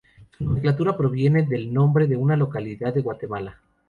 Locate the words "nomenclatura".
0.45-0.97